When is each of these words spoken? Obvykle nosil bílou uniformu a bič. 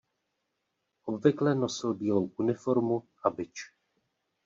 Obvykle 1.05 1.55
nosil 1.55 1.93
bílou 1.93 2.31
uniformu 2.37 3.03
a 3.25 3.29
bič. 3.29 3.73